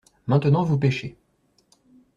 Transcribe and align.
Maintenant 0.25 0.63
vous 0.63 0.79
pêchez. 0.79 1.15